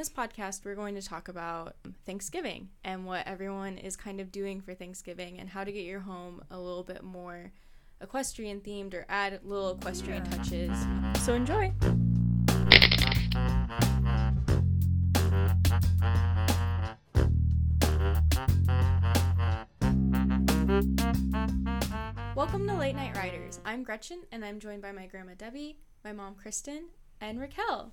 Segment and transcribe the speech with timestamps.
[0.00, 1.76] this podcast, we're going to talk about
[2.06, 6.00] Thanksgiving and what everyone is kind of doing for Thanksgiving and how to get your
[6.00, 7.52] home a little bit more
[8.00, 10.74] equestrian themed or add little equestrian touches.
[11.22, 11.74] So enjoy!
[22.34, 23.60] Welcome to Late Night Riders.
[23.66, 26.88] I'm Gretchen and I'm joined by my grandma Debbie, my mom Kristen,
[27.20, 27.92] and Raquel.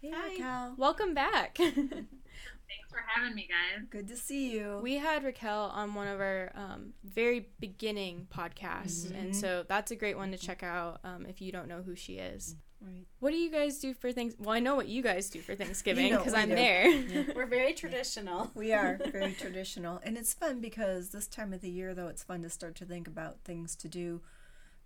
[0.00, 0.28] Hey, Hi.
[0.28, 0.74] Raquel.
[0.76, 1.56] Welcome back.
[1.58, 3.84] Thanks for having me, guys.
[3.90, 4.78] Good to see you.
[4.80, 9.16] We had Raquel on one of our um, very beginning podcasts, mm-hmm.
[9.16, 11.96] and so that's a great one to check out um, if you don't know who
[11.96, 12.54] she is.
[12.80, 13.06] Right.
[13.18, 14.36] What do you guys do for things?
[14.38, 16.54] Well, I know what you guys do for Thanksgiving because you know I'm do.
[16.54, 16.88] there.
[16.88, 17.22] Yeah.
[17.34, 18.52] We're very traditional.
[18.54, 22.22] We are very traditional, and it's fun because this time of the year, though, it's
[22.22, 24.20] fun to start to think about things to do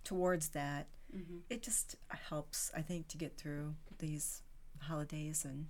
[0.05, 0.87] towards that.
[1.15, 1.38] Mm-hmm.
[1.51, 1.97] It just
[2.30, 4.41] helps, I think, to get through these
[4.83, 5.67] holidays and.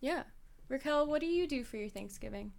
[0.00, 0.24] Yeah,
[0.68, 2.52] Raquel, what do you do for your Thanksgiving?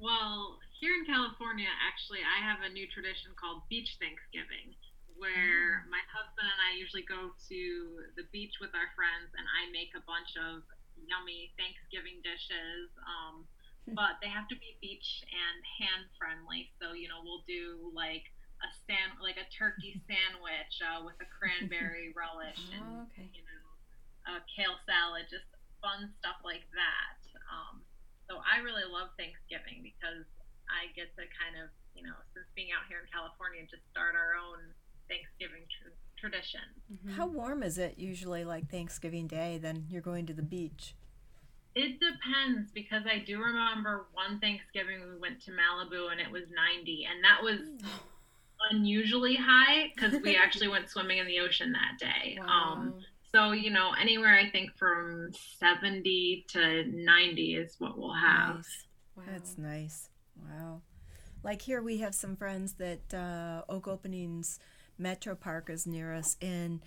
[0.00, 4.76] Well, here in California, actually, I have a new tradition called Beach Thanksgiving
[5.16, 5.92] where mm.
[5.92, 7.60] my husband and I usually go to
[8.20, 10.64] the beach with our friends and I make a bunch of
[10.96, 12.92] yummy Thanksgiving dishes.
[13.04, 13.48] Um,
[13.94, 16.74] but they have to be beach and hand friendly.
[16.82, 18.26] So, you know, we'll do like
[18.58, 23.30] a stand, like a turkey sandwich uh, with a cranberry relish oh, and, okay.
[23.30, 23.65] you know,
[24.26, 25.46] a kale salad, just
[25.80, 27.18] fun stuff like that.
[27.46, 27.82] Um,
[28.26, 30.26] so I really love Thanksgiving because
[30.66, 34.18] I get to kind of, you know, since being out here in California, just start
[34.18, 34.74] our own
[35.06, 36.66] Thanksgiving tr- tradition.
[36.90, 37.14] Mm-hmm.
[37.14, 39.58] How warm is it usually, like Thanksgiving Day?
[39.62, 40.94] Then you're going to the beach.
[41.76, 46.44] It depends because I do remember one Thanksgiving we went to Malibu and it was
[46.50, 47.60] 90, and that was
[48.72, 52.38] unusually high because we actually went swimming in the ocean that day.
[52.40, 52.48] Wow.
[52.48, 52.94] Um,
[53.36, 58.56] so you know, anywhere I think from 70 to 90 is what we'll have.
[58.56, 58.86] Nice.
[59.16, 59.22] Wow.
[59.30, 60.08] That's nice.
[60.42, 60.80] Wow.
[61.42, 64.58] Like here, we have some friends that uh, Oak Openings
[64.98, 66.80] Metro Park is near us, and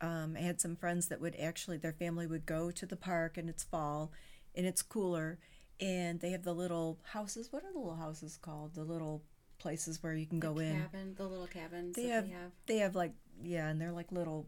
[0.00, 3.36] um, I had some friends that would actually their family would go to the park,
[3.36, 4.12] and it's fall,
[4.54, 5.38] and it's cooler,
[5.80, 7.48] and they have the little houses.
[7.50, 8.74] What are the little houses called?
[8.74, 9.22] The little
[9.58, 11.14] places where you can the go cabin, in.
[11.16, 11.96] The little cabins.
[11.96, 12.50] They have, they have.
[12.66, 13.12] They have like
[13.42, 14.46] yeah, and they're like little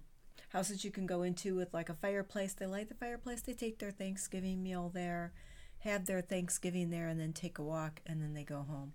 [0.51, 2.53] houses you can go into with like a fireplace.
[2.53, 3.43] They light the fireplace.
[3.43, 5.33] They take their Thanksgiving meal there,
[5.81, 8.93] have their Thanksgiving there, and then take a walk, and then they go home.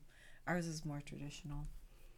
[0.48, 1.66] Ours is more traditional.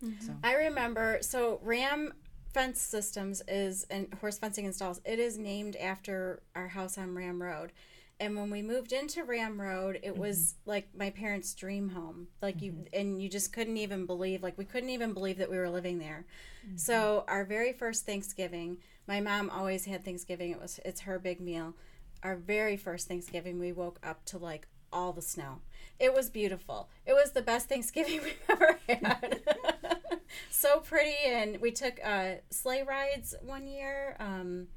[0.04, 0.26] Mm-hmm.
[0.26, 0.34] So.
[0.44, 2.14] I remember so Ram
[2.54, 5.02] Fence Systems is and horse fencing installs.
[5.06, 7.72] It is named after our house on Ram Road.
[8.20, 10.22] And when we moved into Ram Road, it mm-hmm.
[10.22, 12.28] was like my parents' dream home.
[12.42, 12.66] Like mm-hmm.
[12.66, 15.70] you and you just couldn't even believe like we couldn't even believe that we were
[15.70, 16.26] living there.
[16.66, 16.78] Mm-hmm.
[16.78, 20.52] So our very first Thanksgiving, my mom always had Thanksgiving.
[20.52, 21.76] It was it's her big meal.
[22.22, 25.62] Our very first Thanksgiving, we woke up to like all the snow.
[26.00, 26.90] It was beautiful.
[27.06, 29.42] It was the best Thanksgiving we've ever had.
[30.50, 34.16] so pretty, and we took uh, sleigh rides one year.
[34.20, 34.68] Um,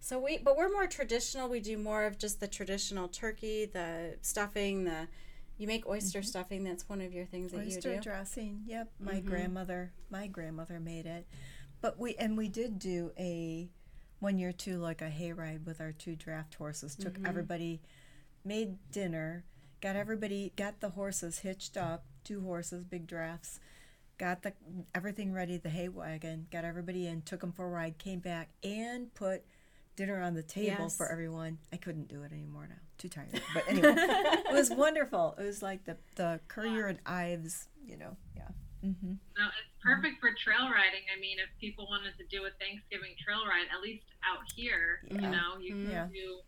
[0.00, 1.48] so we, but we're more traditional.
[1.48, 5.08] We do more of just the traditional turkey, the stuffing, the.
[5.56, 6.26] You make oyster mm-hmm.
[6.26, 6.62] stuffing.
[6.62, 7.90] That's one of your things that oyster you do.
[7.90, 8.62] Oyster dressing.
[8.66, 9.28] Yep, my mm-hmm.
[9.28, 11.26] grandmother, my grandmother made it.
[11.80, 13.68] But we and we did do a
[14.20, 16.94] one year too, like a hayride with our two draft horses.
[16.94, 17.26] Took mm-hmm.
[17.26, 17.80] everybody,
[18.44, 19.44] made dinner
[19.80, 23.60] got everybody got the horses hitched up two horses big drafts
[24.18, 24.52] got the
[24.94, 28.48] everything ready the hay wagon got everybody in took them for a ride came back
[28.64, 29.44] and put
[29.98, 30.96] dinner on the table yes.
[30.96, 35.34] for everyone i couldn't do it anymore now too tired but anyway it was wonderful
[35.38, 38.48] it was like the the currier and ives you know yeah
[38.84, 39.18] mm-hmm.
[39.36, 43.18] no it's perfect for trail riding i mean if people wanted to do a thanksgiving
[43.18, 45.20] trail ride at least out here yeah.
[45.20, 46.06] you know you can yeah.
[46.14, 46.38] do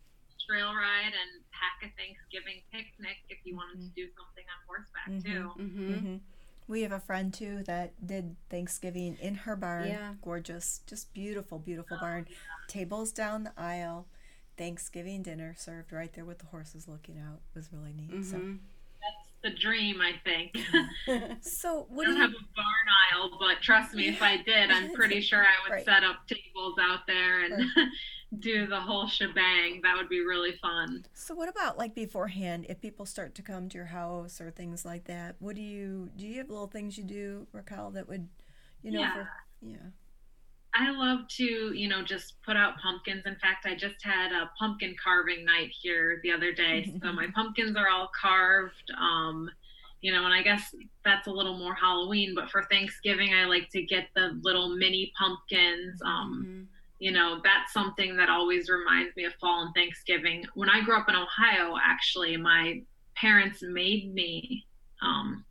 [0.51, 3.89] trail ride and pack a Thanksgiving picnic if you wanted mm-hmm.
[3.89, 5.31] to do something on horseback mm-hmm.
[5.31, 5.63] too.
[5.63, 5.93] Mm-hmm.
[5.95, 6.17] mm-hmm.
[6.69, 9.89] We have a friend too that did Thanksgiving in her barn.
[9.89, 10.15] Yeah.
[10.23, 12.27] Gorgeous, just beautiful, beautiful oh, barn.
[12.29, 12.37] Yeah.
[12.71, 14.07] Tables down the aisle.
[14.57, 17.41] Thanksgiving dinner served right there with the horses looking out.
[17.55, 18.25] It was really neat.
[18.25, 18.57] So mm-hmm.
[19.03, 20.57] that's the dream, I think.
[21.43, 22.21] so what I don't do you...
[22.21, 25.75] have a barn aisle, but trust me, if I did, I'm pretty sure I would
[25.75, 25.85] right.
[25.85, 27.89] set up tables out there and right
[28.39, 29.81] do the whole shebang.
[29.83, 31.05] That would be really fun.
[31.15, 34.85] So what about like beforehand if people start to come to your house or things
[34.85, 35.37] like that?
[35.41, 38.29] What do you do you have little things you do, Raquel, that would
[38.83, 39.15] you know yeah.
[39.15, 39.29] For,
[39.63, 39.77] yeah.
[40.75, 43.23] I love to, you know, just put out pumpkins.
[43.27, 46.93] In fact, I just had a pumpkin carving night here the other day.
[47.03, 48.93] so my pumpkins are all carved.
[48.99, 49.51] Um,
[50.01, 50.75] you know, and I guess
[51.05, 55.13] that's a little more Halloween, but for Thanksgiving, I like to get the little mini
[55.19, 56.01] pumpkins.
[56.03, 60.45] Um, mm-hmm you know, that's something that always reminds me of fall and Thanksgiving.
[60.55, 62.83] When I grew up in Ohio, actually, my
[63.17, 64.67] parents made me
[65.03, 65.45] um,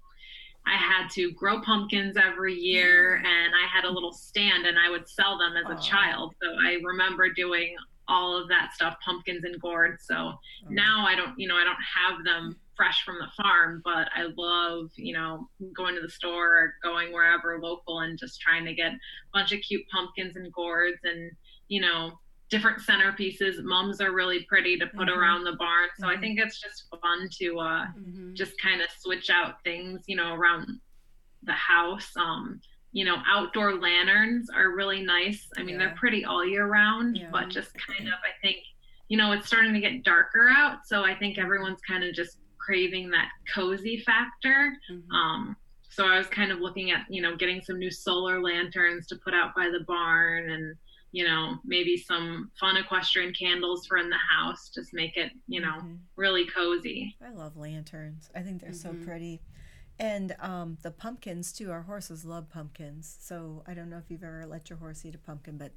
[0.65, 3.27] I had to grow pumpkins every year mm.
[3.27, 6.35] and I had a little stand and I would sell them as a child.
[6.41, 7.75] So I remember doing
[8.07, 10.05] all of that stuff, pumpkins and gourds.
[10.05, 10.39] So oh.
[10.69, 14.27] now I don't, you know, I don't have them fresh from the farm, but I
[14.37, 18.73] love, you know, going to the store or going wherever local and just trying to
[18.73, 18.97] get a
[19.33, 21.31] bunch of cute pumpkins and gourds and,
[21.67, 22.11] you know,
[22.49, 23.63] different centerpieces.
[23.63, 25.19] Mums are really pretty to put mm-hmm.
[25.19, 25.89] around the barn.
[25.97, 26.17] So mm-hmm.
[26.17, 28.33] I think it's just fun to uh, mm-hmm.
[28.33, 30.79] just kind of switch out things, you know, around
[31.43, 32.11] the house.
[32.17, 32.59] Um,
[32.91, 35.47] you know, outdoor lanterns are really nice.
[35.57, 35.85] I mean, yeah.
[35.85, 37.29] they're pretty all year round, yeah.
[37.31, 38.57] but just kind of, I think,
[39.09, 40.87] you know, it's starting to get darker out.
[40.87, 44.73] So I think everyone's kind of just craving that cozy factor.
[44.91, 45.11] Mm-hmm.
[45.11, 45.55] Um,
[45.91, 49.17] so I was kind of looking at, you know, getting some new solar lanterns to
[49.17, 50.75] put out by the barn and,
[51.11, 54.69] you know, maybe some fun equestrian candles for in the house.
[54.73, 55.95] Just make it, you know, mm-hmm.
[56.15, 57.15] really cozy.
[57.25, 58.29] I love lanterns.
[58.35, 58.99] I think they're mm-hmm.
[58.99, 59.41] so pretty.
[59.99, 61.71] And um, the pumpkins too.
[61.71, 63.17] Our horses love pumpkins.
[63.19, 65.71] So I don't know if you've ever let your horse eat a pumpkin, but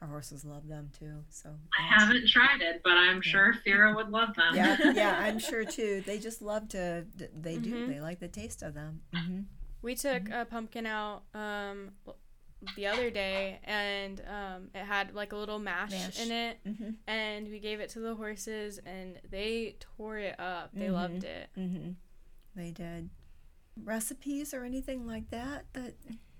[0.00, 1.24] our horses love them too.
[1.28, 3.22] So I haven't tried it, but I'm yeah.
[3.22, 4.54] sure Fira would love them.
[4.54, 6.02] Yeah, yeah, I'm sure too.
[6.06, 7.04] They just love to.
[7.16, 7.74] They do.
[7.74, 7.90] Mm-hmm.
[7.92, 9.00] They like the taste of them.
[9.14, 9.40] Mm-hmm.
[9.82, 10.32] We took mm-hmm.
[10.32, 11.92] a pumpkin out um,
[12.74, 16.20] the other day and um, it had like a little mash, mash.
[16.20, 16.90] in it mm-hmm.
[17.06, 20.94] and we gave it to the horses and they tore it up they mm-hmm.
[20.94, 21.90] loved it mm-hmm.
[22.54, 23.10] they did
[23.84, 25.94] recipes or anything like that that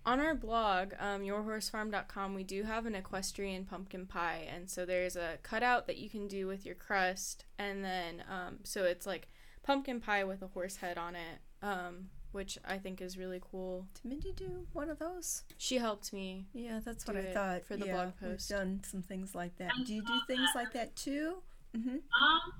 [0.05, 5.17] on our blog um, yourhorsefarm.com we do have an equestrian pumpkin pie and so there's
[5.17, 9.29] a cutout that you can do with your crust and then um, so it's like
[9.63, 13.87] pumpkin pie with a horse head on it um, which I think is really cool.
[13.95, 15.43] Did Mindy do one of those?
[15.57, 16.45] She helped me.
[16.53, 18.51] Yeah, that's what I thought for the yeah, blog post.
[18.51, 19.73] We've done some things like that.
[19.87, 21.39] Do you do things like that too?
[21.75, 21.97] Mm-hmm.
[21.97, 22.53] Um,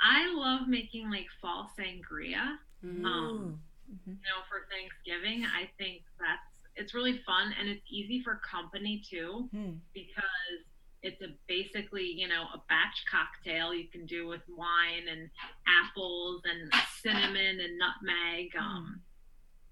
[0.00, 2.56] I love making like fall sangria.
[2.82, 3.04] Mm.
[3.04, 3.60] Um,
[3.92, 4.10] mm-hmm.
[4.10, 6.40] you know, for Thanksgiving, I think that's
[6.74, 9.76] it's really fun and it's easy for company too mm.
[9.92, 10.64] because
[11.02, 15.28] it's a basically you know a batch cocktail you can do with wine and
[15.66, 16.72] apples and
[17.02, 18.64] cinnamon and nutmeg hmm.
[18.64, 19.00] um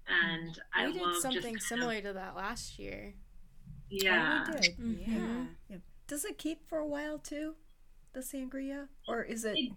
[0.07, 0.59] and
[0.93, 3.13] we I did something similar of, to that last year
[3.89, 5.11] yeah oh, we did mm-hmm.
[5.11, 5.45] yeah.
[5.69, 7.55] yeah does it keep for a while too
[8.13, 9.71] the sangria or is it, it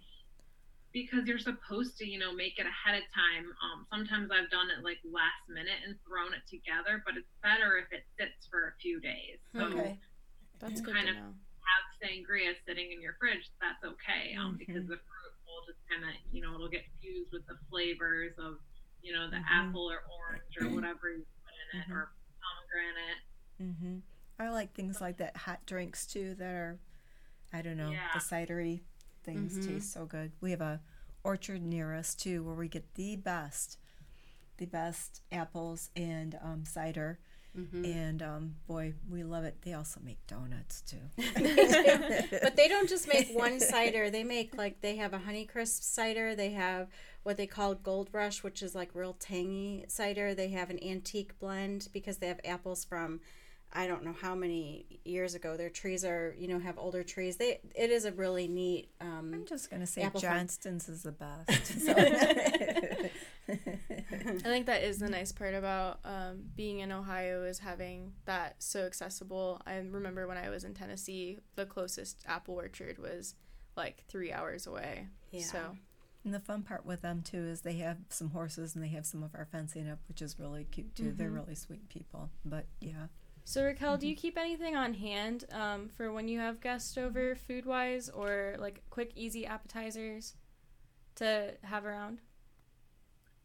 [0.92, 3.50] because you're supposed to, you know, make it ahead of time.
[3.58, 7.76] Um, sometimes I've done it like last minute and thrown it together, but it's better
[7.82, 9.42] if it sits for a few days.
[9.52, 9.98] So okay.
[10.60, 11.43] That's good kind to of know have
[12.04, 14.36] sangria sitting in your fridge, that's okay.
[14.36, 14.56] Um, mm-hmm.
[14.60, 18.36] because the fruit will just kind of, you know, it'll get fused with the flavors
[18.36, 18.60] of,
[19.00, 19.68] you know, the mm-hmm.
[19.72, 21.96] apple or orange or whatever you put in it, mm-hmm.
[21.96, 22.12] or
[22.44, 23.20] pomegranate.
[23.62, 23.96] Mm-hmm.
[24.38, 25.36] I like things like that.
[25.38, 26.78] Hot drinks too that are,
[27.52, 28.12] I don't know, yeah.
[28.12, 28.82] the cidery
[29.24, 29.74] things mm-hmm.
[29.74, 30.32] taste so good.
[30.40, 30.80] We have a
[31.22, 33.78] orchard near us too, where we get the best,
[34.58, 37.18] the best apples and um, cider
[37.58, 37.84] Mm-hmm.
[37.84, 39.56] And um, boy, we love it.
[39.62, 40.96] They also make donuts too.
[41.16, 44.10] but they don't just make one cider.
[44.10, 46.34] They make like they have a Honeycrisp cider.
[46.34, 46.88] They have
[47.22, 50.34] what they call Gold Rush, which is like real tangy cider.
[50.34, 53.20] They have an antique blend because they have apples from
[53.76, 55.56] I don't know how many years ago.
[55.56, 57.36] Their trees are, you know, have older trees.
[57.36, 58.88] They it is a really neat.
[59.00, 60.94] Um, I'm just gonna say Johnston's farm.
[60.94, 63.10] is the best.
[63.48, 68.56] I think that is the nice part about um, being in Ohio is having that
[68.58, 69.60] so accessible.
[69.66, 73.34] I remember when I was in Tennessee, the closest apple orchard was
[73.76, 75.08] like three hours away.
[75.30, 75.42] Yeah.
[75.42, 75.76] So.
[76.24, 79.04] And the fun part with them too is they have some horses and they have
[79.04, 81.04] some of our fencing up, which is really cute too.
[81.04, 81.16] Mm-hmm.
[81.16, 82.30] They're really sweet people.
[82.46, 83.08] But yeah.
[83.44, 84.00] So Raquel, mm-hmm.
[84.00, 88.08] do you keep anything on hand um, for when you have guests over, food wise,
[88.08, 90.34] or like quick, easy appetizers
[91.16, 92.22] to have around?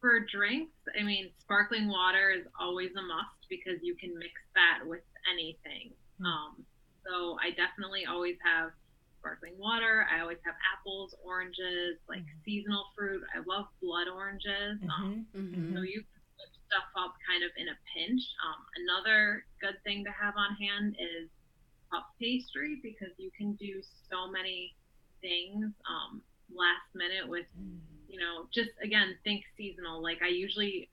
[0.01, 4.87] For drinks, I mean, sparkling water is always a must because you can mix that
[4.87, 5.91] with anything.
[6.21, 6.25] Mm-hmm.
[6.25, 6.65] Um,
[7.03, 8.71] so I definitely always have
[9.19, 10.07] sparkling water.
[10.07, 12.43] I always have apples, oranges, like mm-hmm.
[12.45, 13.21] seasonal fruit.
[13.35, 14.79] I love blood oranges.
[14.87, 15.39] Um, mm-hmm.
[15.39, 15.75] Mm-hmm.
[15.75, 16.03] So you
[16.69, 18.21] stuff up kind of in a pinch.
[18.45, 21.27] Um, another good thing to have on hand is
[21.89, 24.77] puff pastry because you can do so many
[25.19, 26.21] things um,
[26.53, 27.49] last minute with,
[28.09, 30.01] you know, just again, think seasonal.
[30.01, 30.89] Like I usually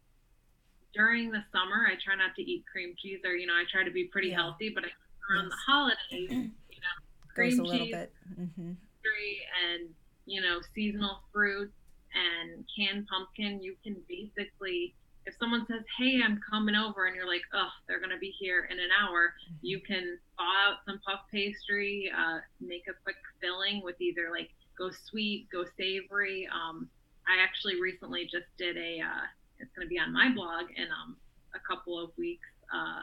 [0.95, 3.85] during the summer, I try not to eat cream cheese or, you know, I try
[3.85, 4.37] to be pretty yeah.
[4.37, 5.51] healthy, but around yes.
[5.51, 6.97] the holidays, you know,
[7.35, 8.13] cream Goes a cheese, bit.
[8.41, 8.71] Mm-hmm.
[8.71, 9.89] and,
[10.25, 11.75] you know, seasonal fruits
[12.15, 14.95] and canned pumpkin, you can basically
[15.27, 18.69] if someone says, "Hey, I'm coming over," and you're like, "Oh, they're gonna be here
[18.71, 19.67] in an hour," Mm-hmm.
[19.67, 24.51] you can thaw out some puff pastry, uh, make a quick filling with either like
[24.79, 26.49] go sweet, go savory.
[26.49, 26.89] Um,
[27.29, 29.01] I actually recently just did a.
[29.01, 29.25] Uh,
[29.59, 31.17] it's gonna be on my blog in um,
[31.55, 32.47] a couple of weeks.
[32.73, 33.03] Uh,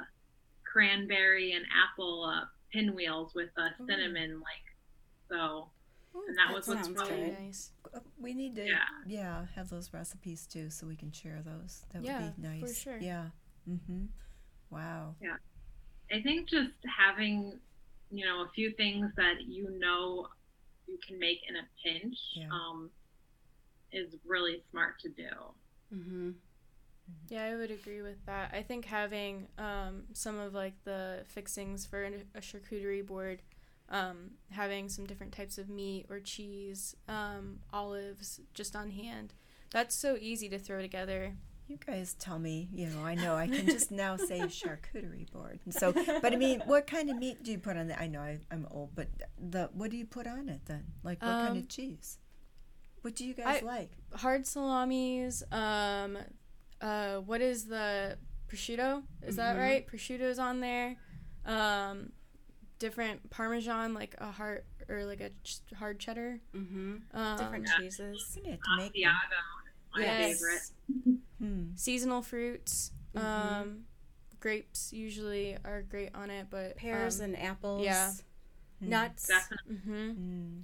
[0.71, 3.85] cranberry and apple uh, pinwheels with uh, Ooh.
[3.87, 4.65] cinnamon, like
[5.29, 5.69] so.
[6.15, 7.39] Ooh, And that that was what's sounds really good.
[7.39, 7.71] nice.
[7.93, 8.77] Uh, We need to, Yeah.
[9.07, 9.45] yeah.
[9.55, 11.85] have those recipes too, so we can share those.
[11.91, 12.59] That Yeah, would be nice.
[12.59, 12.77] for nice.
[12.81, 12.97] sure.
[12.99, 13.29] Yeah.
[13.67, 14.05] Mm-hmm.
[14.69, 15.15] Wow.
[15.21, 15.37] Yeah.
[16.11, 17.59] I think just having,
[18.11, 20.27] you know, a few things that you know
[20.87, 22.49] you can make in a pinch Yeah.
[22.51, 22.91] um,
[23.93, 25.29] is really smart to do.
[25.93, 26.31] Mm-hmm.
[27.27, 28.51] Yeah, I would agree with that.
[28.53, 33.41] I think having um, some of like the fixings for a charcuterie board,
[33.89, 39.33] um, having some different types of meat or cheese, um, olives just on hand,
[39.71, 41.33] that's so easy to throw together.
[41.67, 45.59] You guys tell me, you know, I know I can just now say charcuterie board.
[45.65, 47.99] And so, but I mean, what kind of meat do you put on that?
[48.01, 49.07] I know I, I'm old, but
[49.39, 50.83] the what do you put on it then?
[51.03, 52.17] Like what kind Um, of cheese?
[53.03, 53.91] What do you guys I- like?
[54.15, 55.43] Hard salamis.
[55.51, 56.17] Um,
[56.81, 58.17] uh, what is the
[58.47, 59.03] prosciutto?
[59.21, 59.59] Is that Mhm.
[59.59, 59.87] right?
[59.87, 60.95] Prosciutto's on there.
[61.45, 62.11] Um,
[62.79, 66.39] different Parmesan, like a hard or like a ch- hard cheddar.
[66.53, 66.97] Mm-hmm.
[67.13, 67.77] Um, Different Yeah.
[67.77, 68.37] cheeses.
[68.43, 69.01] You have to make them.
[69.03, 70.39] Asiago, my Yes.
[70.39, 71.19] favorite.
[71.39, 71.75] Hmm.
[71.75, 72.91] seasonal fruits.
[73.15, 73.21] Mhm.
[73.21, 73.85] Um,
[74.39, 77.83] grapes usually are great on it, but Pears um, and apples.
[77.83, 78.13] yeah.
[78.79, 78.89] Hmm.
[78.89, 79.27] Nuts.
[79.27, 80.61] Definitely hmm Hmm.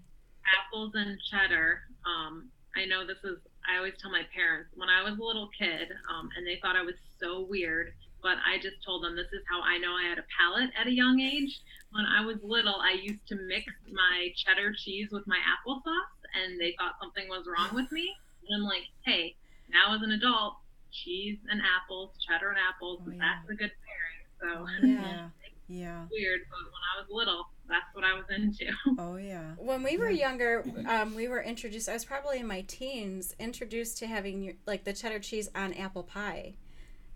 [0.48, 1.81] Apples and cheddar.
[2.05, 3.39] Um, I know this is.
[3.69, 6.75] I always tell my parents when I was a little kid, um, and they thought
[6.75, 7.93] I was so weird.
[8.22, 10.88] But I just told them this is how I know I had a palate at
[10.88, 11.55] a young age.
[11.91, 16.60] When I was little, I used to mix my cheddar cheese with my applesauce, and
[16.60, 18.12] they thought something was wrong with me.
[18.48, 19.36] And I'm like, hey,
[19.72, 20.55] now as an adult,
[20.91, 23.19] cheese and apples, cheddar and apples, Oh, yeah.
[23.22, 24.22] that's a good pairing.
[24.41, 24.98] So Yeah.
[25.05, 25.29] yeah.
[25.69, 26.01] Yeah.
[26.12, 28.65] weird, but when I was little, that's what I was into.
[28.99, 29.53] Oh yeah.
[29.57, 30.27] When we were Yeah.
[30.29, 31.88] younger, um, we were introduced.
[31.88, 35.73] I was probably in my teens, introduced to having your- like the cheddar cheese on
[35.73, 36.55] apple pie,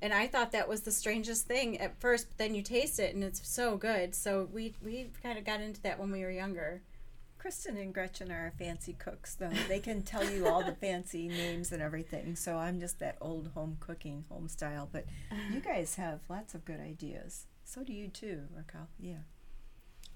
[0.02, 2.30] and I thought that was the strangest thing at first.
[2.30, 4.14] But then you taste it, and it's so good.
[4.16, 6.82] So we we kind of got into that when we were younger.
[7.38, 9.50] Kristen and Gretchen are fancy cooks, though.
[9.68, 12.38] They can tell you all the fancy names and everything.
[12.38, 14.88] So I'm just that old home cooking, home style.
[14.90, 15.06] But
[15.52, 17.48] you guys have lots of good ideas.
[17.66, 18.88] So do you too, Raquel.
[18.98, 19.24] Yeah.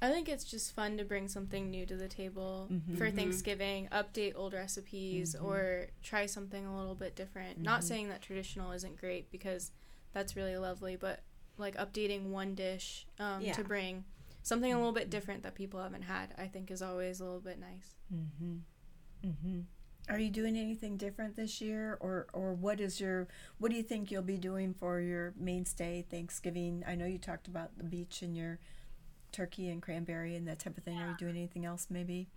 [0.01, 2.97] I think it's just fun to bring something new to the table Mhm.
[2.97, 3.15] for Mhm.
[3.15, 5.43] Thanksgiving, update old recipes, Mhm.
[5.43, 7.59] or try something a little bit different.
[7.59, 7.83] Not Mhm.
[7.83, 9.71] saying that traditional isn't great because
[10.13, 11.23] that's really lovely, but
[11.57, 13.53] like updating one dish um, Yeah.
[13.53, 14.05] to bring
[14.43, 17.41] something a little bit different that people haven't had, I think is always a little
[17.41, 17.95] bit nice.
[18.13, 18.57] Mm-hmm.
[19.23, 19.61] Mm-hmm.
[20.09, 23.27] Are you doing anything different this year, or or what is your
[23.57, 26.83] what do you think you'll be doing for your mainstay Thanksgiving?
[26.87, 28.59] I know you talked about the beach and your
[29.37, 30.97] turkey and cranberry and that type of thing.
[30.97, 32.27] Are you doing anything else, maybe?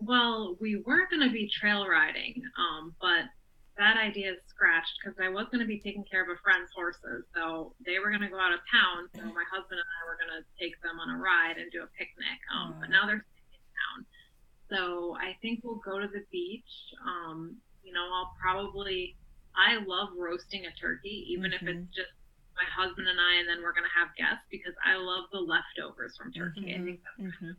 [0.00, 3.30] Well, we were going to be trail riding, um, but
[3.78, 6.70] that idea is scratched because I was going to be taking care of a friend's
[6.74, 7.24] horses.
[7.34, 9.08] So they were going to go out of town.
[9.14, 11.86] So my husband and I were going to take them on a ride and do
[11.86, 12.36] a picnic.
[12.52, 13.98] Um, but now they're staying in town.
[14.68, 16.68] So I think we'll go to the beach.
[17.06, 19.16] Um, you know, I'll probably,
[19.56, 21.86] I love roasting a turkey, even if Mhm.
[21.86, 22.12] it's just
[22.62, 25.40] my husband and I, and then we're going to have guests because I love the
[25.42, 26.74] leftovers from turkey.
[26.74, 26.84] I Mhm.
[26.84, 27.52] think that's Mm-hmm.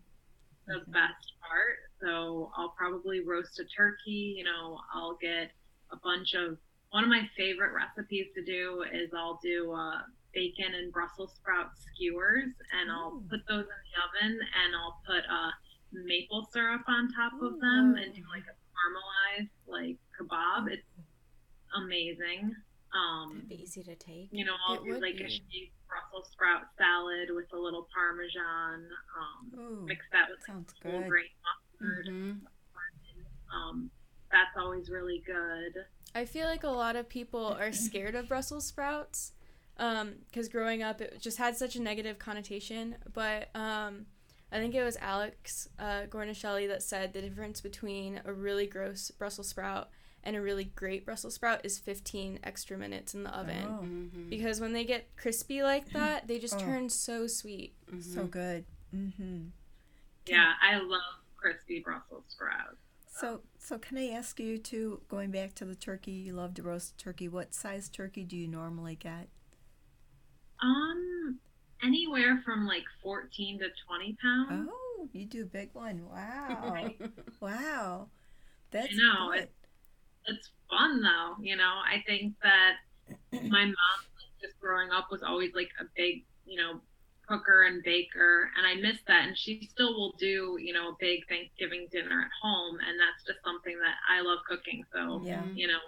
[0.67, 0.91] the Mhm.
[0.93, 1.79] best part.
[1.99, 4.35] So I'll probably roast a turkey.
[4.37, 5.51] You know, I'll get
[5.91, 6.57] a bunch of.
[6.91, 11.71] One of my favorite recipes to do is I'll do uh, bacon and Brussels sprout
[11.77, 15.51] skewers, and I'll put those in the oven, and I'll put uh,
[15.91, 20.71] maple syrup on top of them, and do like a caramelized like kebab.
[20.71, 20.87] It's
[21.75, 22.55] amazing.
[22.93, 24.29] Um, That'd be easy to take.
[24.31, 25.23] you know, I'll It do like be.
[25.23, 28.87] a Brussels sprout salad with a little parmesan.
[29.19, 31.09] Um, Ooh, mix that with sounds whole good.
[31.09, 31.25] grain
[31.81, 32.07] mustard.
[32.07, 32.39] Mhm.
[33.51, 33.91] Um,
[34.31, 35.85] that's always really good.
[36.15, 39.33] I feel like a lot of people are scared of Brussels sprouts
[39.75, 42.95] because growing up it just had such a negative connotation.
[43.11, 44.05] But um,
[44.51, 49.09] I think it was Alex uh, Guarnaschelli that said the difference between a really gross
[49.11, 49.89] Brussels sprout
[50.23, 53.67] and a really great Brussels sprout is 15 extra minutes in the oven.
[53.67, 54.19] Oh.
[54.29, 56.59] Because when they get crispy like that, they just Oh.
[56.59, 57.75] turn so sweet.
[57.99, 58.31] so Mhm.
[58.31, 58.65] good.
[58.95, 59.47] Mm-hmm.
[60.25, 61.01] Yeah, I love
[61.35, 62.77] crispy Brussels sprouts.
[63.07, 66.11] So, so can I ask you to going back to the turkey?
[66.13, 67.27] You love to roast turkey.
[67.27, 69.29] What size turkey do you normally get?
[70.61, 71.39] Um,
[71.83, 74.69] anywhere from like 14 to 20 pounds.
[74.71, 76.07] Oh, you do a big one.
[76.09, 76.87] Wow,
[77.41, 78.07] wow,
[78.71, 79.49] that's know, good.
[80.27, 81.81] It's fun though, you know.
[81.85, 82.73] I think that
[83.31, 86.81] my mom, like, just growing up, was always like a big, you know,
[87.27, 89.27] cooker and baker, and I miss that.
[89.27, 93.23] And she still will do, you know, a big Thanksgiving dinner at home, and that's
[93.25, 94.83] just something that I love cooking.
[94.93, 95.45] So, Yeah.
[95.53, 95.79] you know,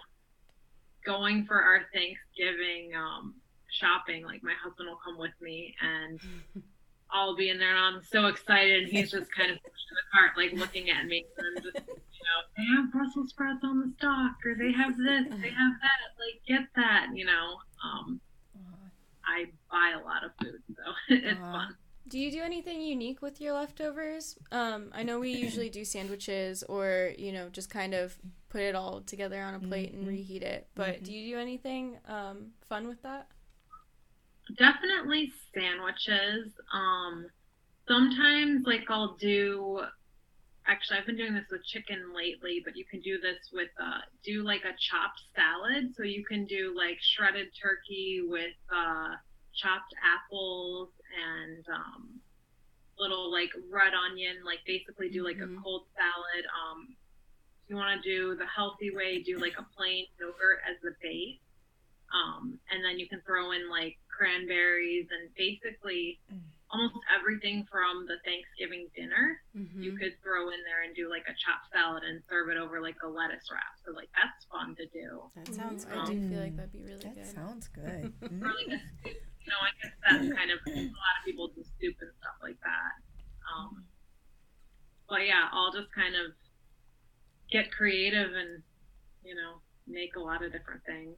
[1.04, 3.34] going for our Thanksgiving um,
[3.70, 6.20] shopping, like my husband will come with me, and
[7.16, 10.06] I'll be in there, and I'm so excited, and he's just kind of pushing the
[10.12, 13.80] cart, like looking at me, and I'm just, you know, they have Brussels sprouts on
[13.80, 17.56] the stock, or they have this, they have that, like get that, you know.
[17.82, 18.20] Um,
[19.24, 20.82] I buy a lot of food, so
[21.14, 21.52] it's Aw.
[21.52, 21.74] fun.
[22.08, 24.38] Do you do anything unique with your leftovers?
[24.52, 28.16] Um, I know we usually do sandwiches or, you know, just kind of
[28.48, 30.08] put it all together on a plate and Mhm.
[30.10, 30.68] reheat it.
[30.76, 31.02] But Mhm.
[31.02, 33.28] do you do anything um, fun with that?
[34.54, 36.52] Definitely sandwiches.
[36.72, 37.26] Um,
[37.88, 39.80] sometimes like I'll do.
[40.66, 44.00] Actually, I've been doing this with chicken lately, but you can do this with uh,
[44.24, 45.94] do like a chopped salad.
[45.96, 49.14] So you can do like shredded turkey with uh,
[49.54, 52.20] chopped apples and um,
[52.98, 54.36] little like red onion.
[54.44, 55.58] Like basically do like Mhm.
[55.58, 56.46] a cold salad.
[56.54, 56.96] Um,
[57.64, 60.94] if you want to do the healthy way, do like a plain yogurt as the
[61.02, 61.40] base.
[62.12, 66.40] Um, and then you can throw in like cranberries and basically Mm.
[66.70, 69.40] almost everything from the Thanksgiving dinner.
[69.54, 69.82] Mm-hmm.
[69.82, 72.80] You could throw in there and do like a chopped salad and serve it over
[72.80, 73.76] like a lettuce wrap.
[73.84, 75.22] So like that's fun to do.
[75.36, 75.98] That sounds Ooh, good.
[75.98, 76.56] I do feel like Mm.
[76.56, 77.24] that'd be really That good.
[77.24, 78.12] That sounds good.
[78.42, 79.22] Or like a soup.
[79.46, 82.34] You know, I guess that's kind of a lot of people do soup and stuff
[82.42, 82.92] like that.
[83.46, 83.84] Um,
[85.08, 86.34] but yeah, I'll just kind of
[87.52, 88.62] get creative and
[89.22, 91.14] you know make a lot of different things.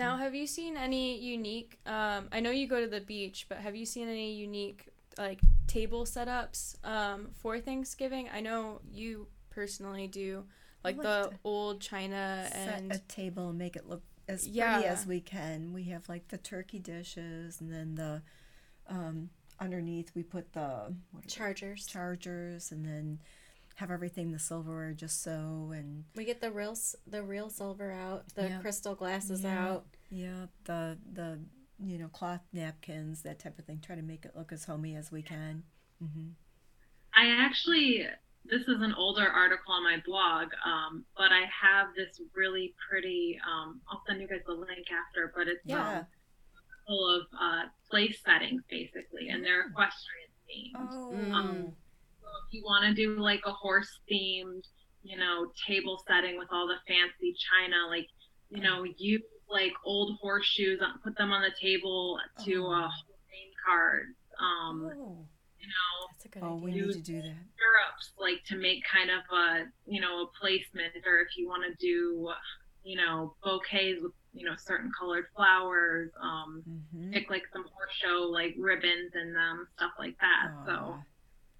[0.00, 1.78] Now, have you seen any unique?
[1.86, 4.88] Um, I know you go to the beach, but have you seen any unique
[5.18, 8.28] like table setups um, for Thanksgiving?
[8.32, 10.44] I know you personally do,
[10.82, 14.80] like the old china Set and a table make it look as pretty Yeah.
[14.80, 15.72] as we can.
[15.74, 18.22] We have like the turkey dishes, and then the
[18.88, 19.28] um,
[19.60, 21.84] underneath we put the what Chargers.
[21.86, 21.92] they?
[21.92, 23.20] chargers, and then
[23.80, 28.34] have everything the silverware just so, and we get the real the real silver out,
[28.34, 28.60] the Yeah.
[28.60, 29.68] crystal glasses Yeah.
[29.68, 29.86] out.
[30.10, 31.40] yeah, the the
[31.82, 33.80] you know cloth napkins, that type of thing.
[33.80, 35.64] Try to make it look as homey as we can.
[35.98, 36.30] hmm
[37.12, 38.06] I actually,
[38.44, 43.38] this is an older article on my blog, um, but I have this really pretty.
[43.44, 46.00] Um, I'll send you guys the link after, but it's Yeah.
[46.00, 46.06] um,
[46.86, 50.92] full of uh, place settings basically, and they're equestrian themed.
[50.92, 51.10] Oh.
[51.12, 51.74] Mm.
[52.50, 54.62] So if you want to do like a horse themed,
[55.02, 58.06] you know, table setting with all the fancy china, like,
[58.50, 62.72] you know, use like old horseshoes, uh, put them on the table to Oh.
[62.72, 64.16] uh, hold name cards.
[64.40, 65.26] Um, oh.
[65.58, 67.36] you know, That's a good Oh, we need to do that.
[67.56, 71.62] stirrups like to make kind of a you know a placement or if you want
[71.64, 72.32] to do
[72.82, 77.92] you know bouquets with you know certain colored flowers um hmm pick like some horse
[77.92, 80.96] show like ribbons and them stuff like that so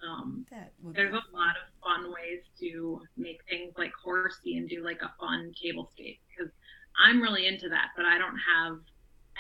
[0.09, 0.47] um
[0.95, 5.13] there's a lot of fun ways to make things like horsey and do like a
[5.21, 6.53] fun table tablescape because
[7.05, 8.79] i'm really into that but i don't have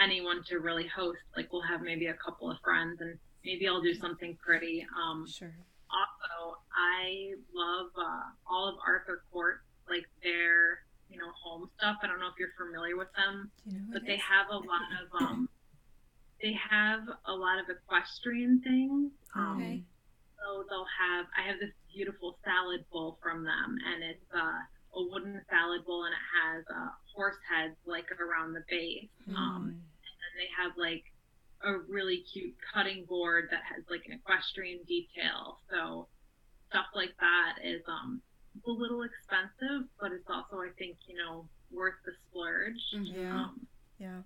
[0.03, 3.83] anyone to really host like we'll have maybe a couple of friends and maybe i'll
[3.83, 5.55] do something pretty um sure.
[5.90, 12.07] also i love uh, all of arthur court like their you know home stuff i
[12.07, 14.20] don't know if you're familiar with them you know but they is?
[14.20, 15.49] have a lot of um
[16.42, 19.83] they have a lot of equestrian things um, Okay.
[20.40, 24.61] So they'll have i have this beautiful salad bowl from them and it's uh,
[24.96, 29.70] a wooden salad bowl and it has uh, horse heads like around the base um,
[29.70, 29.76] Mm.
[29.76, 31.05] and they have like
[31.62, 35.61] a really cute cutting board that has like an equestrian detail.
[35.70, 36.09] So
[36.70, 38.22] stuff like that is um
[38.66, 42.81] a little expensive, but it's also I think you know worth the splurge.
[42.96, 43.12] Mhm.
[43.14, 43.31] Yeah.
[43.44, 43.66] Um,
[43.98, 44.20] Yeah.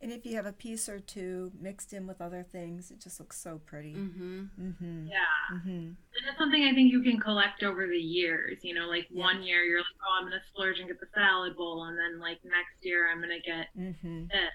[0.00, 3.18] And if you have a piece or two mixed in with other things, it just
[3.18, 3.94] looks so pretty.
[3.94, 4.42] Mm-hmm.
[4.60, 5.06] Mm-hmm.
[5.08, 5.70] yeah, Mm-hmm.
[5.70, 8.58] and it's something I think you can collect over the years.
[8.62, 9.24] You know, like Yeah.
[9.24, 12.20] one year you're like, oh, I'm gonna splurge and get the salad bowl, and then
[12.20, 14.26] like next year I'm gonna get Mm-hmm.
[14.30, 14.54] this.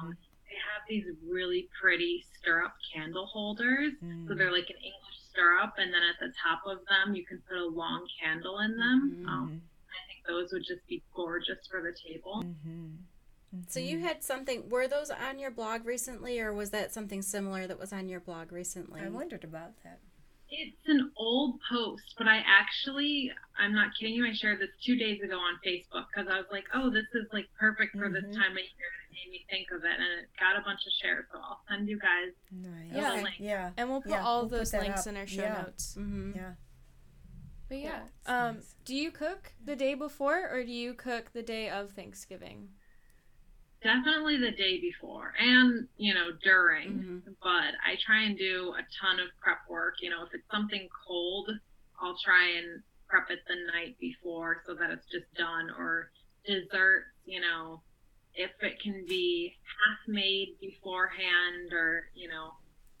[0.00, 0.16] Um,
[0.48, 3.92] they have these really pretty stirrup candle holders.
[4.26, 7.42] So they're like an English stirrup, and then at the top of them, you can
[7.46, 9.20] put a long candle in them.
[9.20, 9.28] Mhm.
[9.28, 12.42] Um, I think those would just be gorgeous for the table.
[13.54, 13.64] Mm-hmm.
[13.68, 14.68] So you had something.
[14.68, 18.20] Were those on your blog recently, or was that something similar that was on your
[18.20, 19.00] blog recently?
[19.00, 19.98] I wondered about that.
[20.50, 24.96] It's an old post, but I actually, I'm not kidding you, I shared this two
[24.96, 28.14] days ago on Facebook because I was like, oh, this is like perfect for Mhm.
[28.14, 28.90] this time of year.
[29.10, 31.26] And it made me think of it, and it got a bunch of shares.
[31.32, 32.32] So I'll send you guys.
[32.50, 32.92] Nice.
[32.94, 33.20] Yeah.
[33.20, 33.34] a link.
[33.38, 33.70] Yeah.
[33.76, 35.06] and we'll put Yeah, all we'll those that links up.
[35.08, 35.62] in our show Yeah.
[35.62, 35.94] notes.
[35.98, 36.32] Mm-hmm.
[36.36, 36.52] Yeah.
[37.68, 38.74] But yeah, it's um, nice.
[38.86, 42.70] do you cook the day before or do you cook the day of Thanksgiving?
[43.82, 47.30] Definitely the day before and you know during mm-hmm.
[47.42, 50.88] but i try and do a ton of prep work you know if it's something
[51.06, 51.48] cold
[52.02, 56.10] i'll try and prep it the night before so that it's just done or
[56.44, 57.80] desserts you know
[58.34, 62.52] if it can be half made beforehand or you know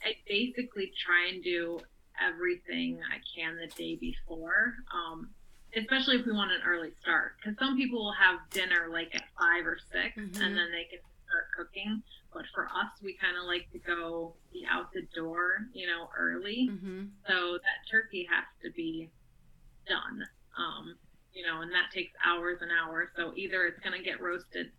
[0.04, 1.80] i basically try and do
[2.24, 5.28] everything i can the day before um,
[5.76, 9.24] especially if we want an early start because some people will have dinner like at
[9.38, 10.42] five or 6 mm-hmm.
[10.42, 12.02] and then they can start cooking
[12.32, 16.08] but for us we kind of like to go be out the door you know
[16.18, 17.04] early mm-hmm.
[17.28, 19.10] so that turkey has to be
[19.86, 20.24] done
[20.56, 20.96] um,
[21.32, 24.70] you know and that takes hours and hours so either it's going to get roasted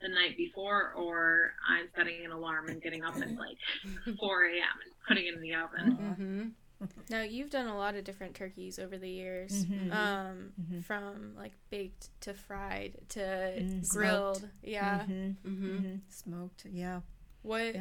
[0.00, 3.58] the night before or i'm setting an alarm and getting up at like
[4.18, 6.48] 4 a.m and putting it in the oven mm-hmm.
[7.10, 9.92] now you've done a lot of different turkeys over the years, mm-hmm.
[9.92, 10.80] Um, mm-hmm.
[10.80, 14.38] from like baked to fried to mm, grilled.
[14.38, 14.54] Smoked.
[14.62, 15.48] Yeah, mm-hmm.
[15.48, 15.66] Mm-hmm.
[15.66, 15.96] Mm-hmm.
[16.08, 16.66] smoked.
[16.70, 17.00] Yeah.
[17.42, 17.76] What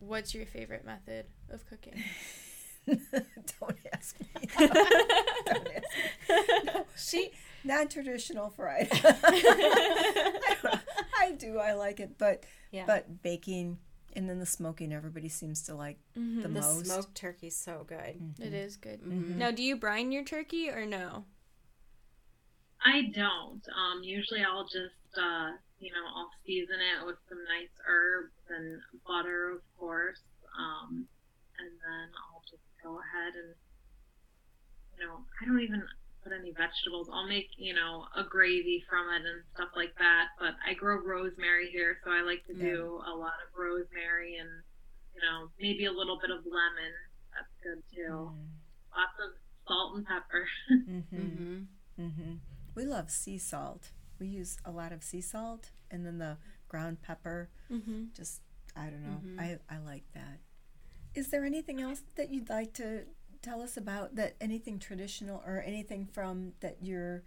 [0.00, 2.02] What's your favorite method of cooking?
[2.86, 4.26] Don't ask me.
[4.58, 4.76] Don't
[5.48, 5.96] ask
[6.28, 6.44] me.
[6.64, 7.30] No, she
[7.62, 8.88] non-traditional fried.
[8.92, 10.80] I,
[11.20, 11.58] I do.
[11.58, 12.84] I like it, but yeah.
[12.86, 13.78] but baking
[14.14, 16.42] and then the smoking, everybody seems to like mm-hmm.
[16.42, 16.78] the, the most.
[16.80, 18.20] The smoked turkey's so good.
[18.20, 18.42] Mm-hmm.
[18.42, 19.02] It is good.
[19.02, 19.38] Mm-hmm.
[19.38, 21.24] Now, do you brine your turkey or no?
[22.84, 23.62] I don't.
[23.70, 28.80] Um, usually I'll just, uh, you know, I'll season it with some nice herbs and
[29.06, 30.20] butter, of course.
[30.58, 31.06] Um,
[31.58, 33.54] and then I'll just go ahead and,
[34.98, 35.82] you know, I don't even,
[36.22, 37.10] put any vegetables.
[37.12, 40.34] I'll make, you know, a gravy from it and stuff like that.
[40.38, 43.12] But I grow rosemary here, so I like to do yeah.
[43.12, 44.50] a lot of rosemary and,
[45.14, 46.94] you know, maybe a little bit of lemon.
[47.34, 48.32] That's good too.
[48.32, 48.54] Mm.
[48.94, 49.30] Lots of
[49.66, 50.46] salt and pepper.
[50.72, 51.16] mm-hmm.
[51.16, 52.02] Mm-hmm.
[52.02, 52.32] Mm-hmm.
[52.74, 53.90] We love sea salt.
[54.18, 57.50] We use a lot of sea salt and then the ground pepper.
[57.70, 58.14] Mm-hmm.
[58.16, 58.40] Just,
[58.76, 59.20] I don't know.
[59.24, 59.40] Mm-hmm.
[59.40, 60.38] I, I like that.
[61.14, 63.02] Is there anything else that you'd like to
[63.42, 67.22] tell us about that anything traditional or anything from that your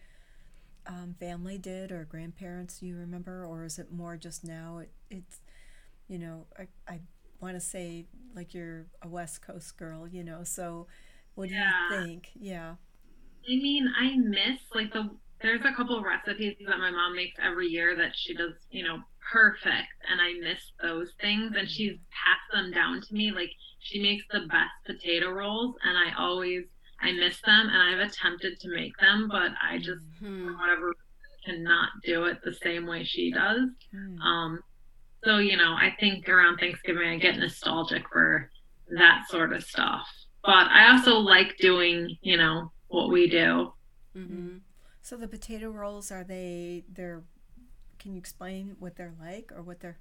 [0.88, 3.46] um, family did or grandparents you remember?
[3.46, 5.40] Or is it more just now it, it's
[6.08, 7.00] you know i, I
[7.42, 10.88] want to say like you're a west coast girl you know so
[11.36, 11.72] what do yeah.
[11.90, 12.32] you think?
[12.40, 12.76] Yeah.
[13.48, 15.10] I mean i miss like the
[15.42, 19.00] there's a couple recipes that my mom makes every year that she does you know
[19.32, 23.50] perfect and i miss those things and she's passed them down to me like
[23.86, 26.64] she makes the best potato rolls, and I always
[27.02, 30.48] I miss them, and I've attempted to make them, but I just mm-hmm.
[30.48, 30.96] for whatever
[31.46, 33.70] cannot do it the same way she does.
[33.94, 34.20] Mm.
[34.20, 34.60] Um,
[35.24, 38.50] so you know, I think around Thanksgiving I get nostalgic for
[38.98, 40.08] that sort of stuff.
[40.44, 43.72] But I also like doing, you know, what we do.
[44.18, 44.58] Mm-hmm.
[45.04, 46.86] So the potato rolls are they?
[46.92, 47.24] They're.
[48.00, 49.98] Can you explain what they're like or what they're?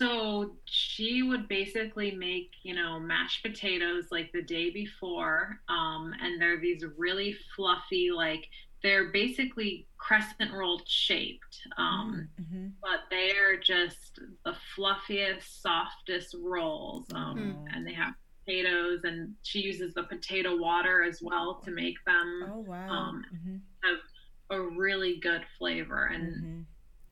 [0.00, 5.60] So she would basically make, you know, mashed potatoes like the day before.
[5.68, 8.48] Um, and they're these really fluffy, like
[8.82, 11.60] they're basically crescent roll shaped.
[11.76, 12.68] Um, mm-hmm.
[12.80, 17.06] But they are just the fluffiest, softest rolls.
[17.14, 17.76] Um, mm-hmm.
[17.76, 22.50] And they have potatoes, and she uses the potato water as well to make them.
[22.50, 22.88] Oh, wow.
[22.88, 23.56] Um, mm-hmm.
[23.82, 23.98] Have
[24.50, 26.06] a really good flavor.
[26.06, 26.60] And mm-hmm.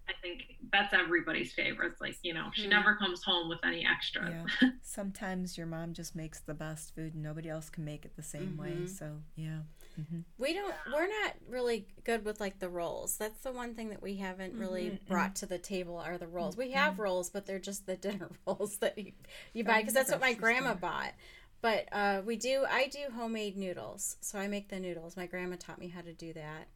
[0.09, 2.01] I think that's everybody's favorites.
[2.01, 2.71] Like, you know, she mm.
[2.71, 4.47] never comes home with any extra.
[4.63, 4.71] Yeah.
[4.83, 8.23] Sometimes your mom just makes the best food and nobody else can make it the
[8.23, 8.83] same mm-hmm.
[8.83, 8.87] way.
[8.87, 9.61] So, yeah.
[10.01, 10.21] Mm-hmm.
[10.39, 13.17] We don't, we're not really good with like the rolls.
[13.17, 15.13] That's the one thing that we haven't really mm-hmm.
[15.13, 16.57] brought to the table are the rolls.
[16.57, 17.03] We have mm-hmm.
[17.03, 19.13] rolls, but they're just the dinner rolls that you,
[19.53, 21.13] you buy because that's what my grandma bought.
[21.61, 24.17] But uh, we do, I do homemade noodles.
[24.21, 25.17] So I make the noodles.
[25.17, 26.69] My grandma taught me how to do that.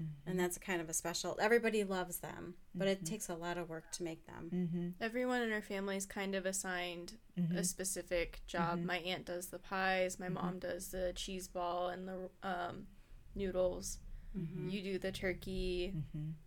[0.00, 0.30] Mm-hmm.
[0.30, 1.38] And that's kind of a special.
[1.40, 3.04] Everybody loves them, but mm-hmm.
[3.04, 4.50] it takes a lot of work to make them.
[4.52, 4.88] Mm-hmm.
[5.04, 7.62] Everyone in our family is kind of assigned a mm-hmm.
[7.62, 8.78] specific job.
[8.78, 8.86] Mm-hmm.
[8.86, 10.18] My aunt does the pies.
[10.18, 10.58] My mom mm-hmm.
[10.60, 12.86] does the cheese ball and the um,
[13.34, 13.98] noodles.
[14.32, 15.92] You do the turkey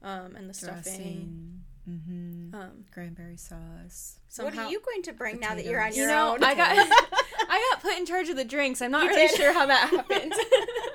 [0.02, 0.64] um, and the Dressing.
[0.64, 1.64] stuffing.
[1.86, 4.20] Um, Cranberry sauce.
[4.30, 5.50] Somehow, what are you going to bring potatoes.
[5.50, 6.44] now that you're on your you know, own?
[6.44, 6.72] I got
[7.50, 8.82] I got put in charge of the drinks.
[8.82, 9.38] I'm not you really did.
[9.38, 10.34] sure how that happened.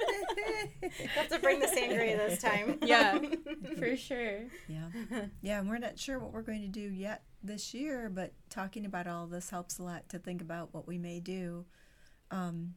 [1.14, 2.78] have to bring the sangria this time.
[2.88, 3.18] Yeah,
[3.78, 4.44] for sure.
[4.66, 5.60] Yeah, yeah.
[5.60, 9.06] And we're not sure what we're going to do yet this year, but talking about
[9.06, 11.66] all this helps a lot to think about what we may do.
[12.30, 12.74] Um,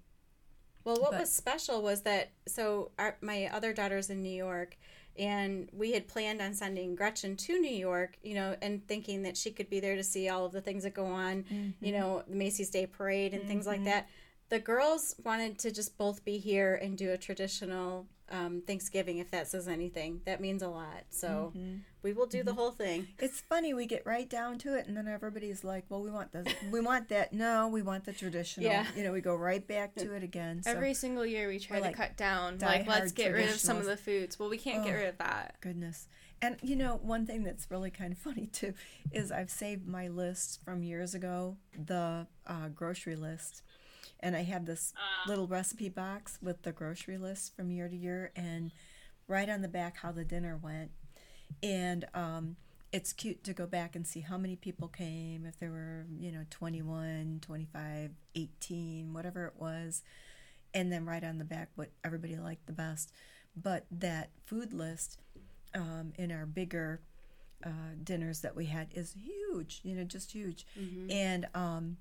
[0.84, 4.78] well, what but, was special was that so our, my other daughter's in New York,
[5.18, 9.38] and we had planned on sending Gretchen to New York, you know, and thinking that
[9.38, 11.86] she could be there to see all of the things that go on, mm-hmm.
[11.86, 13.50] you know, the Macy's Day Parade and mm-hmm.
[13.50, 13.86] things like mm-hmm.
[13.86, 14.10] that.
[14.52, 19.32] The girls wanted to just both be here and do a traditional um, Thanksgiving, if
[19.32, 20.20] that says anything.
[20.26, 21.06] That means a lot.
[21.10, 21.78] So mm-hmm.
[22.04, 22.48] we will do mm-hmm.
[22.48, 23.08] the whole thing.
[23.18, 26.34] It's funny we get right down to it, and then everybody's like, "Well, we want
[26.34, 28.66] this, we want that." No, we want the traditional.
[28.66, 28.86] Yeah.
[28.94, 30.64] You know, we go right back to it again.
[30.64, 32.58] So Every single year we try to like cut down.
[32.60, 34.38] Like, let's get rid of some of the foods.
[34.38, 35.56] Well, we can't oh, get rid of that.
[35.62, 36.10] Goodness.
[36.42, 38.74] And you know, one thing that's really kind of funny too
[39.12, 43.62] is I've saved my list from years ago, the uh, grocery list,
[44.22, 45.30] and I have this uh.
[45.30, 48.72] little recipe box with the grocery list from year to year, and
[49.28, 50.92] right on the back how the dinner went,
[51.62, 52.56] and um,
[52.92, 56.32] it's cute to go back and see how many people came, if there were you
[56.32, 60.04] know 21, 25, 18, whatever it was,
[60.74, 63.12] and then right on the back what everybody liked the best.
[63.56, 65.20] But that food list
[65.74, 67.02] um, in our bigger
[67.66, 70.66] uh, dinners that we had is huge, you know, just huge.
[70.80, 71.12] Mm-hmm.
[71.12, 71.98] And um,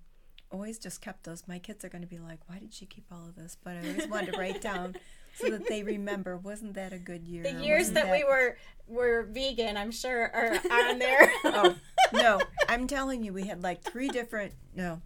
[0.51, 1.45] always just kept those.
[1.47, 3.57] My kids are going to be like, why did she keep all of this?
[3.63, 4.97] But I always wanted to write down
[5.35, 6.37] so that they remember.
[6.37, 7.43] Wasn't that a good year?
[7.43, 11.33] The years that, that, we were were vegan, I'm sure, are on there.
[11.45, 11.77] oh
[12.13, 14.53] no, I'm telling you, we had like three different.
[14.75, 15.01] No,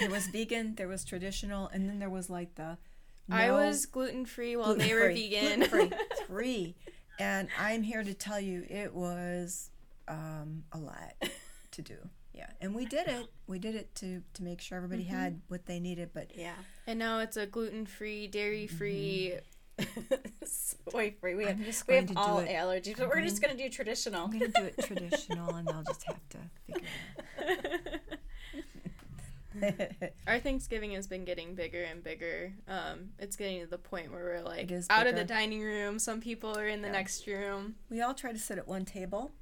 [0.00, 2.78] there was vegan, there was traditional, and then there was like the.
[3.28, 5.60] No, I was gluten free while they were vegan.
[5.60, 5.92] Gluten-free,
[6.26, 6.74] three
[7.18, 9.70] and I'm here to tell you it was
[10.08, 11.14] um, a lot
[11.72, 11.96] to do.
[12.42, 13.26] Yeah, and we did it.
[13.46, 15.14] We did it to to make sure everybody mm-hmm.
[15.14, 16.10] had what they needed.
[16.12, 16.54] But yeah,
[16.86, 19.34] and now it's a gluten free, dairy free.
[19.78, 20.14] Mm-hmm.
[20.90, 21.34] Soy free.
[21.34, 24.24] We have, we have all allergies, but we're just going to do traditional.
[24.24, 26.88] I'm going to do it traditional, and they'll just have to figure
[27.38, 28.02] it
[29.62, 30.12] out.
[30.26, 32.52] Our Thanksgiving has been getting bigger and bigger.
[32.68, 35.98] Um, it's getting to the point where we're like out of the dining room.
[35.98, 36.92] Some people are in the yeah.
[36.92, 37.76] next room.
[37.88, 39.32] We all try to sit at one table.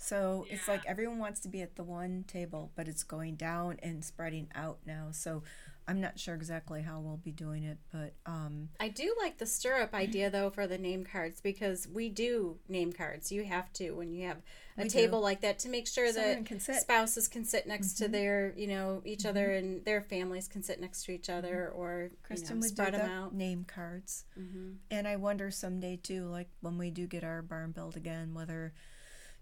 [0.00, 0.54] So yeah.
[0.54, 4.02] it's like everyone wants to be at the one table, but it's going down and
[4.02, 5.08] spreading out now.
[5.12, 5.42] So
[5.86, 9.46] I'm not sure exactly how we'll be doing it, but um, I do like the
[9.46, 13.30] stirrup idea though for the name cards because we do name cards.
[13.30, 14.38] You have to when you have
[14.78, 15.24] a table do.
[15.24, 18.04] like that to make sure Someone that spouses can sit next mm-hmm.
[18.04, 19.28] to their, you know, each mm-hmm.
[19.28, 21.38] other and their families can sit next to each mm-hmm.
[21.38, 21.80] other mm-hmm.
[21.80, 23.34] or Kristen you know, would spread them out.
[23.34, 24.74] Name cards, mm-hmm.
[24.90, 28.72] and I wonder someday too, like when we do get our barn built again, whether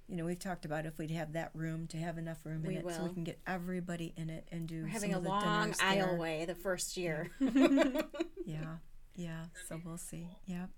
[0.09, 2.68] you know, we've talked about if we'd have that room to have enough room in
[2.68, 2.92] we it will.
[2.92, 4.83] so we can get everybody in it and do.
[4.83, 7.31] We're having a long aisleway the first year.
[7.40, 8.77] yeah,
[9.14, 9.44] yeah.
[9.68, 10.29] So we'll see.
[10.47, 10.71] Yep.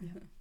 [0.00, 0.22] yep.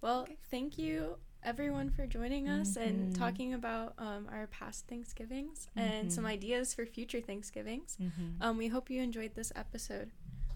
[0.00, 0.36] Well, okay.
[0.50, 2.88] thank you everyone for joining us mm-hmm.
[2.88, 5.88] and talking about um, our past Thanksgivings mm-hmm.
[5.88, 7.96] and some ideas for future Thanksgivings.
[7.98, 8.42] Mm-hmm.
[8.42, 10.10] Um, we hope you enjoyed this episode.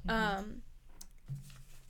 [0.07, 0.39] Mm-hmm.
[0.39, 0.63] Um,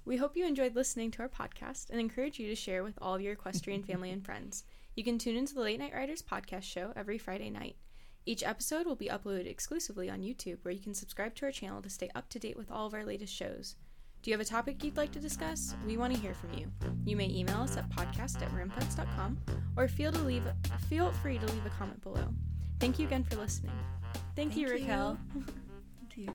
[0.04, 3.20] we hope you enjoyed listening to our podcast and encourage you to share with all
[3.20, 4.64] your equestrian family and friends.
[4.98, 7.76] You can tune into the Late Night Riders podcast show every Friday night.
[8.26, 11.80] Each episode will be uploaded exclusively on YouTube, where you can subscribe to our channel
[11.82, 13.76] to stay up to date with all of our latest shows.
[14.22, 15.76] Do you have a topic you'd like to discuss?
[15.86, 16.72] We want to hear from you.
[17.04, 19.38] You may email us at podcast at rimputs.com
[19.76, 20.42] or feel to leave
[20.88, 22.34] feel free to leave a comment below.
[22.80, 23.70] Thank you again for listening.
[24.34, 25.16] Thank, Thank you, Raquel.
[25.36, 25.44] You.